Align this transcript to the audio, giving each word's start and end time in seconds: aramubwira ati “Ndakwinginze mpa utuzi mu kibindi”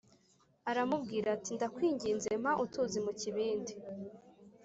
aramubwira 0.69 1.27
ati 1.37 1.49
“Ndakwinginze 1.57 2.29
mpa 2.41 2.53
utuzi 2.63 2.99
mu 3.05 3.13
kibindi” 3.21 3.73